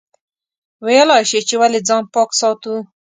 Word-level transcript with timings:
ویلای 0.85 1.23
شئ 1.29 1.41
چې 1.47 1.55
ولې 1.61 1.79
ځان 1.87 2.03
پاک 2.13 2.29
ساتو؟ 2.39 2.73